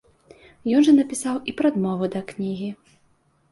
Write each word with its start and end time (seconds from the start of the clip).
Ён 0.77 0.81
жа 0.87 0.95
напісаў 0.99 1.37
і 1.53 1.55
прадмову 1.61 2.11
да 2.19 2.25
кнігі. 2.35 2.73